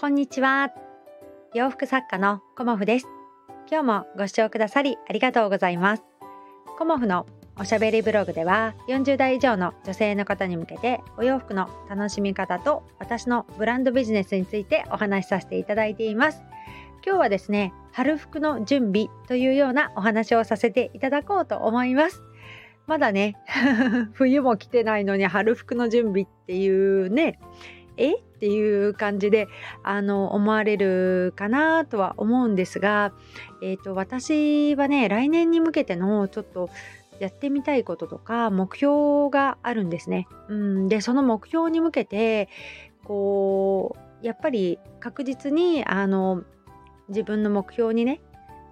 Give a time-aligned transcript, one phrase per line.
[0.00, 0.72] こんにちは。
[1.52, 3.06] 洋服作家のコモフです。
[3.70, 6.02] 今日もご視聴くださりありがとうございます。
[6.78, 7.26] コモフの
[7.58, 16.40] おしゃべりブログでは40代以上の女性の方に向けてお洋服の楽しみ方と私のブランドビジネスについてお話しさせていただいています。
[17.04, 22.22] 今日はですね、春服の準備というようなお話をさせていただこうと思います。
[22.86, 23.36] まだね、
[24.14, 27.38] 冬も来てないのに春服の準備っていうね、
[27.98, 28.14] え？
[28.14, 29.48] っっていう感じで
[29.82, 33.12] あの思われるかなとは思うんですが、
[33.62, 36.70] えーと、私はね来年に向けてのちょっと
[37.18, 40.26] やってみたいこととか目標があるんですね。
[40.48, 42.48] うん、でその目標に向けて
[43.04, 46.42] こうやっぱり確実にあの
[47.10, 48.22] 自分の目標にね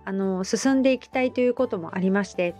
[0.07, 2.55] あの進んでいきたいということもありまして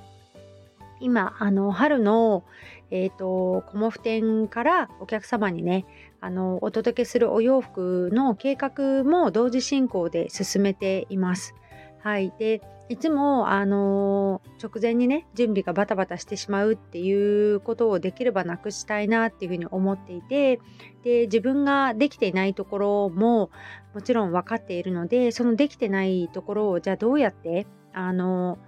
[1.01, 2.45] 今あの春の、
[2.91, 5.85] えーと、コモフ展からお客様にね
[6.21, 11.55] あのお届けするお洋服の計画も同時進行で進めています。
[12.01, 20.61] はい、でいつもあの直前にね準備がバタバタしてしまうっていうことをできればなくしたいなっていうふうに思っていて
[21.03, 23.51] で自分ができていないところも
[23.95, 28.59] もちろん分かっているのでそのできてないところをじゃあどうやってあの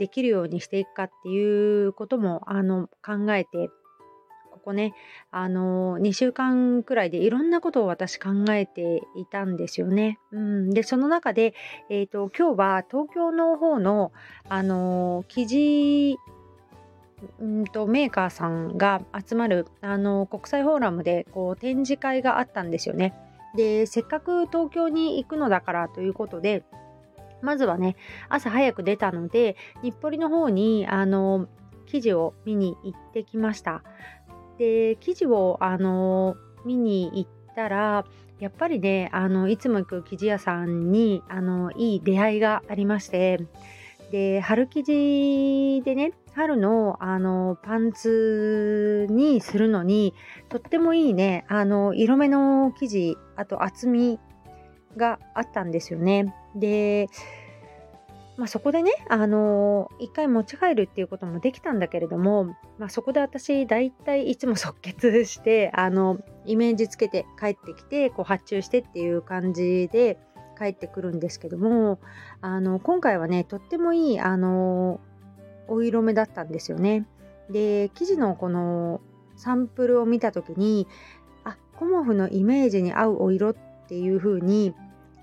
[0.00, 3.68] できるようにしていくかっていうこともあの考えて
[4.50, 4.94] ここね
[5.30, 10.18] あの2週間くらいでいろんなことを私考えていたんですよね。
[10.32, 11.54] うん、でその中で、
[11.90, 14.10] えーと、今日は東京の方の
[14.48, 16.18] あの生地
[17.38, 23.14] うんとメーカーさんが集まるあの国際フォーラムでこう展示会があったんですよね。
[23.54, 26.64] でせっかく東京に行くのだからということで
[27.42, 27.96] まずはね
[28.28, 31.48] 朝早く出たので日暮里の方にあの
[31.86, 33.82] 記事を見に行ってきました。
[34.58, 38.04] で記事をあの見に行ったら
[38.38, 43.40] やっぱりねあのいつも行く生地屋さんにあのいい出会いがありまして
[44.10, 50.14] で春生地でね春のあのパンツにするのに
[50.48, 54.18] とってもいいねあの色目の生地あと厚み
[54.96, 56.34] があったんですよね。
[56.54, 57.08] で、
[58.36, 70.18] まあ、そこでね、あのー、一回持ち帰るっていうこともできたんだけれども、まあ、そこで私大体いつも即決してあのイメージつけて帰ってきてこう発注してっていう感じで
[70.58, 72.00] 帰ってくるんですけども
[72.40, 75.00] あの今回はねとってもいいあの
[75.68, 77.06] お色目だったんですよね。
[77.50, 79.02] で生地のこの
[79.36, 80.86] サンプルを見た時に
[81.44, 84.72] あコモフのイメージに合うお色ってていう風に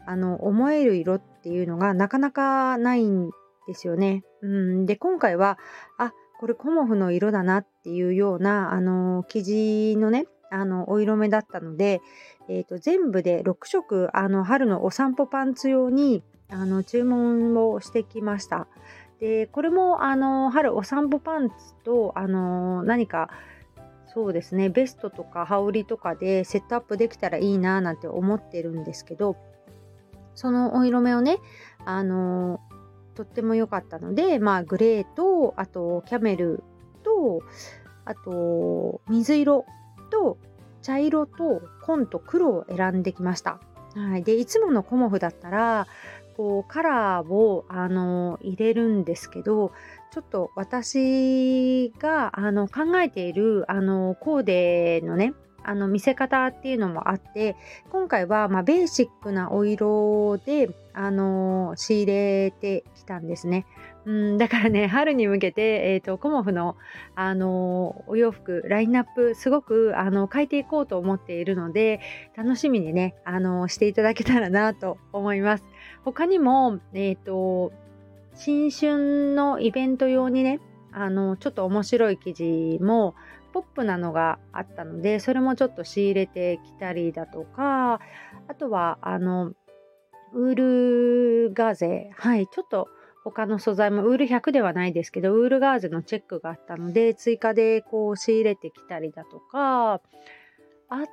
[0.06, 3.32] あの思える色っていうのがなかなかないん
[3.66, 4.24] ですよね。
[4.42, 5.58] うん、で今回は
[5.98, 12.02] あこれコモフの色だなっていうようなあの生地のねあのお色目だったので、
[12.50, 18.68] えーと、全部で6色あの春のお散歩パンツ用にあの注文をしてきました。
[19.22, 21.56] でこれもあの春お散歩パンツ
[21.86, 23.30] とあの何か
[24.14, 29.36] そうですねベストとか羽織とかでセットアップできたらいいななんて思ってるんですけど
[30.38, 31.40] そのお色目をね、
[31.84, 32.62] あの
[33.16, 36.64] とっても良かったので、まあ、グレーと、あと、キャメル
[37.04, 37.42] と、
[38.06, 39.66] あと、水色
[40.12, 40.38] と、
[40.84, 43.60] 茶色と、紺と黒を選んできました。
[43.96, 44.24] はい。
[44.24, 45.88] で、いつものコモフだったら、
[46.38, 49.72] こう、カラーを、あの入れるんですけど、
[50.12, 55.34] ちょっと私が、あの、考えている、あの、コーデのね、
[55.68, 57.58] あの見せ方っていうのもあって
[57.92, 63.66] 今回はまベーシックなお色であの仕入れてきたんですね。
[64.06, 66.78] うん、だからね 春に向けて、えーと、コモフの、
[67.16, 72.00] あのお洋服ラインナップすごくあの変えていこうと思っているので
[72.38, 75.66] 楽しみにね、あのしていただけたらなと思います。
[76.06, 77.74] 他にも、えーと
[78.38, 80.60] 新春のイベント用にね
[80.92, 83.16] あのちょっと面白い記事も
[83.52, 88.00] ポップなのがあったのでそれもちょっと仕入れてきたりだとか
[88.48, 89.54] あとはあの
[90.34, 92.88] ウールガーゼはいちょっと
[93.24, 100.00] 他の素材もウール100ではないですけどウールガーゼのチェックがあったので追加でこう仕入れてきたりだとかあ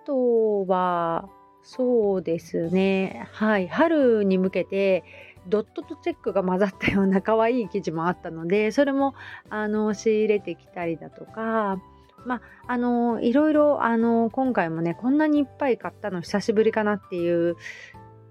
[0.06, 1.28] とは
[1.62, 5.02] そうですねはい春に向けて
[5.48, 9.14] ドットとチェックが混ざったような可愛い生地もあったので それも
[9.50, 11.80] あの仕入れてきたりだとか
[12.26, 17.56] まあ、あのいろいろ、あの今回もね、こんなにいっぱい買ったの久しぶりかなっていう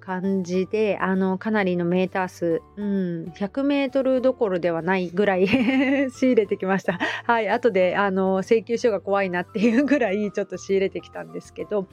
[0.03, 5.47] 感じで、あの、かなりのメーター数、うん、100メートルどころではないぐらい
[6.11, 6.99] 仕入れてきました。
[7.23, 11.87] はい、後で、あの、請求書が怖いなっていうぐらいちょっと仕入れてきたんですけど、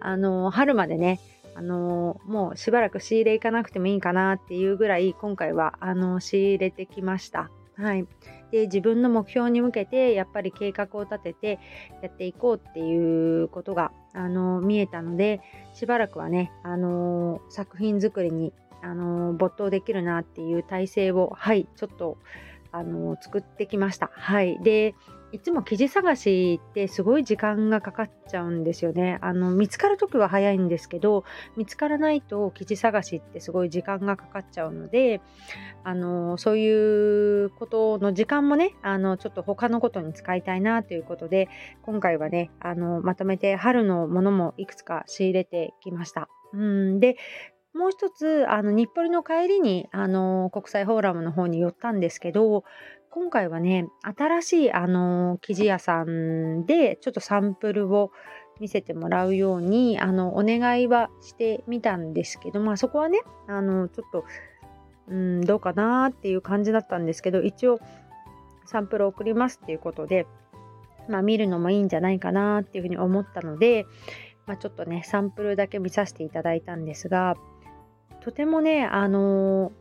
[0.00, 1.20] あの、春までね、
[1.60, 7.50] あのもうしばらく仕入れ行かなくてもいいかなっていうぐらい今回はあの仕入れてきました。
[7.76, 8.06] はい、
[8.50, 11.58] で自分の目標に向けてやっぱり計画を立てて
[12.02, 15.42] やっていこうっていうことがあの見えたので
[15.74, 22.16] しばらくはね、あの作品作りに、あの没頭できるなっていう体制をはいちょっと、
[22.72, 24.10] あの作ってきました。
[24.14, 24.94] はい、で
[25.32, 29.18] いつも記事探しってすごい時間がかかっちゃうんですよね。
[29.20, 31.24] あの見つかる時は早いんですけど
[31.56, 35.20] 見つからないと記事探しってすごい時間がかかっちゃうので
[35.84, 41.48] あのそういうことの時間もねあのちょっと他のことに使いたいなということで
[41.82, 46.28] 今回はねあのまとめて春のものもいくつか仕入れてきました。
[46.52, 47.16] うんで
[47.72, 52.64] もう一つ、あの、日暮里の帰りに、あの、国際フォーラムの方に寄ったんですけど、
[53.12, 58.12] 今回はね、新しい、あの生地屋さんで、ちょっとサンプルを
[58.60, 63.18] 見せてもらうように、あの、お願いはしてみたんですけど、まあそこはね、
[63.48, 64.24] あの、ちょっと、
[65.08, 67.80] うん、どうかなっていう感じだったんですけど、一応、
[68.64, 70.28] サンプル送りますっていうことで、
[71.08, 73.86] まあ見るのもいいんじゃないかなっていうふうに思ったので、
[74.46, 77.34] まあちょっとね、サンプルだけ見させていただいたんですが、
[78.20, 79.72] とてもね、あの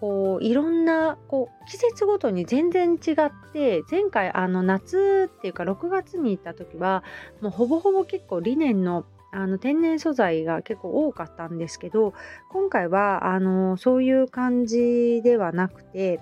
[0.00, 7.02] こういろんなこう季節ごとに全然違って前回あの夏っていうか6月に行った時は
[7.40, 12.14] もうほぼほぼ結構リネンのあの天然素材が結構多かったんですけど
[12.50, 16.20] 今回はあのそういう感じではなくて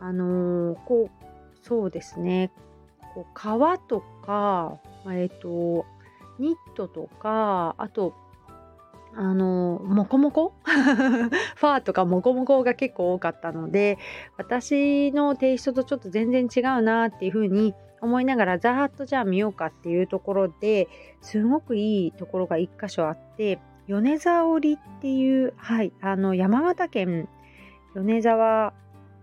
[0.00, 2.52] あのこうそうですね。
[3.14, 4.78] こう革とか
[5.08, 5.86] えっ、と
[6.38, 8.14] ニットとかあと
[9.16, 10.54] あのモコモコ？
[10.64, 13.98] ファーとかモコモコが結構多かったので
[14.36, 20.88] 私のテイストとちょっと全然違うなっていう風に思いながらざーっとじゃあ見ようかっていうところで
[21.20, 27.28] すごくいいところが1箇所あって米沢織っていうはいあの山形県
[27.94, 28.74] 米沢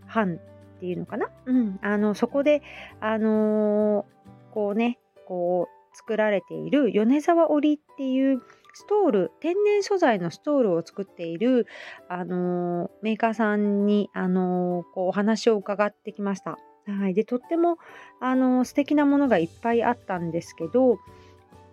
[0.08, 2.64] 藩っていうのかな、うん、あのそこで
[3.00, 8.42] あのー、こうねこう作られている米沢織っていう
[8.74, 11.68] ストール天然素材のストールを作っている、
[12.10, 16.58] あのー、メーカーさんに、あのー、こうお話を伺ってきました。
[16.88, 17.78] はい、でとっても、
[18.20, 21.00] あのー、素敵なものがいっぱいあったんですけど、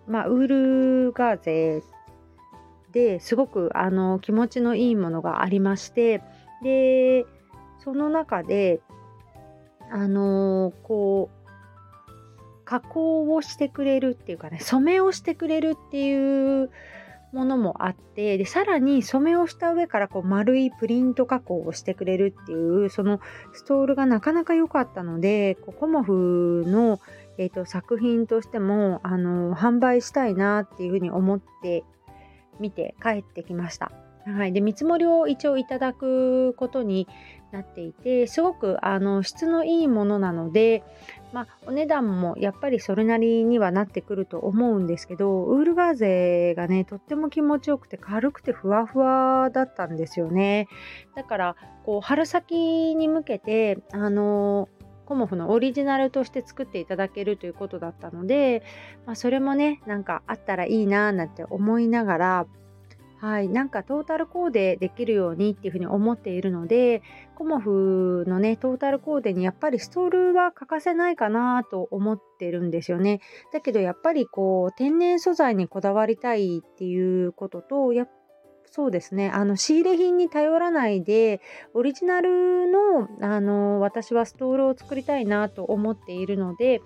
[0.07, 1.83] まあ、ウールガーゼ
[2.91, 6.21] ですごく、あの気持ちのいいものがありまして
[6.63, 7.25] で
[7.83, 8.81] その中で
[9.91, 11.38] あのこう
[12.69, 16.69] 加工をしてくれるっていうかね染めをしてくれるっていう
[17.33, 22.55] ものもあってでさらに染めをした上からこう丸いプリント加工をしてくれるってい
[22.85, 23.21] うその
[23.53, 26.99] ストールがなかなか良かったのでこうコモフの、
[27.39, 31.83] えーと、作品としてもあの販売したいなっていうふうに思って
[32.59, 33.91] 見て帰ってきました。
[34.35, 37.07] はい、で見積もりを一応いただくことに
[37.51, 40.83] なっていてすごくあの質のいいものなので
[41.31, 50.67] まあ、お値段もやっぱりそれなりにはなってくると思うんですけどウールガーゼがねとっても気持ちよくて軽くてふわふわだったんですよね。
[51.15, 51.55] だから
[51.85, 54.69] こう春先に向けてあの
[55.05, 58.63] コモフのオリジナルとして作っていただけるということだったので、
[59.05, 62.45] まあ、それもねなんかあったらいいななんて思いながら
[63.19, 67.03] はい、なんかトータルコーデできるようにっていうふうに思っているので
[67.35, 73.19] コモフのねトータルコーデにやっぱりストールは欠かせないかなと思ってるんですよね。
[73.51, 78.07] だけどやっぱりこう天然素材にこだわりたいっていうこととや
[78.71, 81.41] そうですねあの仕入れ品に頼らないで
[81.73, 86.81] オリジナルのあの私はストールを作りたいなと思っているので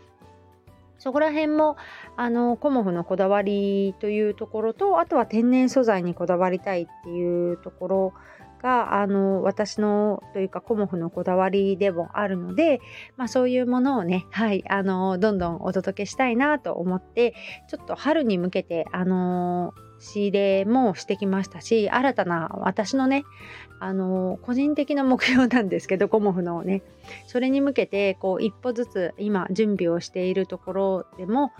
[1.03, 1.75] そこら辺も
[2.15, 8.13] あのコモフのこだわりというところとあとは天然素材にこだわりたいっていうところ
[8.61, 12.79] があの私のというかコモフのこだわりでもあるので、
[13.17, 17.35] まあ、そういうものをね、はい、あのどんどんお届けしたいなと思って
[17.67, 23.23] ちょっと春に向けてあの仕入れもしてきましたし新たな私のね
[23.79, 26.83] あの個人的な目標なんですけどコモフのね
[27.25, 31.51] それに向けてこう一歩ずつ今準備をしているところでも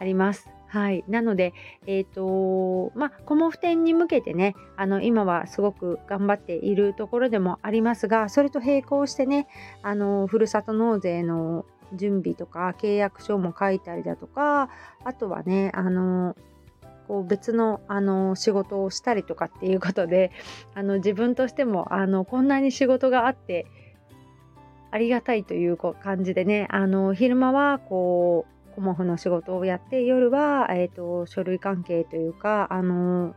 [0.00, 0.48] あります。
[0.66, 1.52] はい、なので、
[1.86, 9.48] えーとまあ、コモフ展に向けてねあの今はすごく頑張っているところでもありますがそれと並行してね
[9.82, 14.70] あのふるさと納税の準備とか契約書も書いたりだとか
[15.04, 16.36] あとはねあの
[17.10, 20.30] こう別のあの仕事をしたりとかっていうことで
[20.74, 23.66] あの自分としてもあのこんなに仕事があって
[24.92, 33.34] ありがたいという感じでねあの昼間はこうコモフの仕事をやって夜は、えーと、書類関係というかあの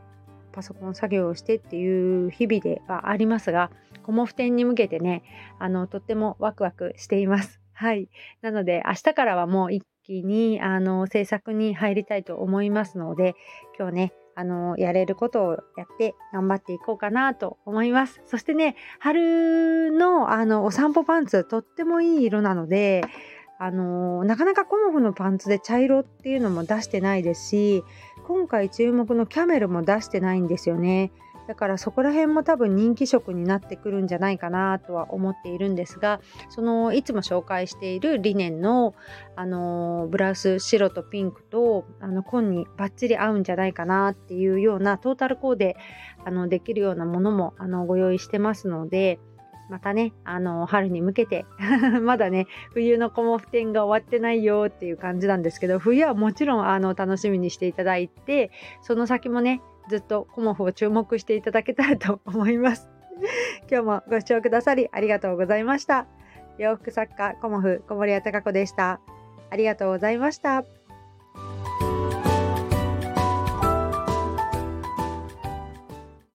[0.51, 3.71] パソコン作業をしてっていう日々ではありますが
[4.03, 5.23] コモフ展に向けてね
[5.57, 7.59] あのとってもワクワクしています。
[7.73, 8.07] はい。
[8.43, 13.35] なので明日からはもう一気にあの制作に入りたいと思いますので
[13.77, 18.21] 今日ねあのやれることをやって頑張っていこうかなと思います。
[18.25, 23.03] そしてね春のあのお散歩パンツとってもいい色なので
[23.59, 27.83] あのなかなかコモフのパンツで茶色っていうのも出してないですし
[28.27, 31.11] 今回注目のキャメルも出してないんですよね。
[31.47, 38.93] だからそこら辺も多分人気色になってくるんじゃないかなとは思っているんですがそのいつも紹介しているリネンの、
[39.35, 45.75] あのブラウス白とピンクとあの紺にバッチリ合うんじゃないかなっていうようなトータルコーデ
[46.25, 49.19] あのできるようなものもあのご用意してますので。
[49.69, 51.45] またね、あの、春に向けて
[52.03, 62.89] まだね、冬のコモフ展が終わってないよっていう感じなんですけど、冬はもちろん、あの、楽しみにしていただいて、その先もね、ずっとコモフを注目していただけたらと思います。
[63.69, 66.07] 今日もご視聴くださりありがとうございました。
[66.57, 68.99] 洋服作家コモフ小森屋隆子でした。
[69.49, 70.82] ありがとうございました。